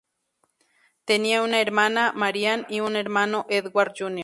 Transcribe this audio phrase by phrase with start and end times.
[1.05, 4.19] Tenía una hermana, Marian, y un hermano, Edward Jr.